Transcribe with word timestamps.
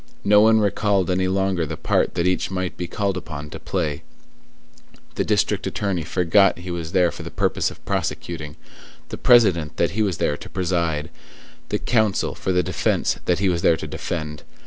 No 0.23 0.41
one 0.41 0.59
recalled 0.59 1.11
any 1.11 1.27
longer 1.27 1.63
the 1.63 1.77
part 1.77 2.15
that 2.15 2.25
each 2.25 2.49
might 2.49 2.75
be 2.75 2.87
called 2.87 3.15
upon 3.17 3.51
to 3.51 3.59
play; 3.59 4.01
the 5.13 5.23
district 5.23 5.67
attorney 5.67 6.01
forgot 6.01 6.57
he 6.57 6.71
was 6.71 6.91
there 6.93 7.11
for 7.11 7.21
the 7.21 7.29
purpose 7.29 7.69
of 7.69 7.85
prosecuting, 7.85 8.55
the 9.09 9.17
President 9.19 9.77
that 9.77 9.91
he 9.91 10.01
was 10.01 10.17
there 10.17 10.37
to 10.37 10.49
preside, 10.49 11.11
the 11.69 11.77
counsel 11.77 12.33
for 12.33 12.51
the 12.51 12.63
defence 12.63 13.19
that 13.25 13.37
he 13.37 13.47
was 13.47 13.61
there 13.61 13.77
to 13.77 13.85
defend. 13.85 14.41